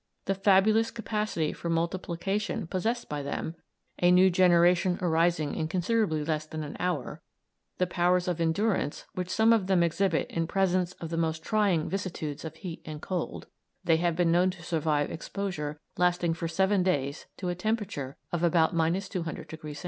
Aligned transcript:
The 0.25 0.33
fabulous 0.33 0.89
capacity 0.89 1.53
for 1.53 1.69
multiplication 1.69 2.65
possessed 2.65 3.07
by 3.07 3.21
them 3.21 3.53
(a 4.01 4.09
new 4.09 4.31
generation 4.31 4.97
arising 4.99 5.53
in 5.53 5.67
considerably 5.67 6.23
less 6.25 6.47
than 6.47 6.63
an 6.63 6.75
hour), 6.79 7.21
the 7.77 7.85
powers 7.85 8.27
of 8.27 8.41
endurance 8.41 9.05
which 9.13 9.29
some 9.29 9.53
of 9.53 9.67
them 9.67 9.83
exhibit 9.83 10.25
in 10.31 10.47
presence 10.47 10.93
of 10.93 11.09
the 11.11 11.17
most 11.17 11.43
trying 11.43 11.87
vicissitudes 11.87 12.43
of 12.43 12.55
heat 12.55 12.81
and 12.83 12.99
cold 13.03 13.45
(they 13.83 13.97
have 13.97 14.15
been 14.15 14.31
known 14.31 14.49
to 14.49 14.63
survive 14.63 15.11
exposure 15.11 15.79
lasting 15.97 16.33
for 16.33 16.47
seven 16.47 16.81
days 16.81 17.27
to 17.37 17.49
a 17.49 17.53
temperature 17.53 18.17
of 18.31 18.41
about 18.41 18.73
200° 18.73 19.75
C.) 19.75 19.79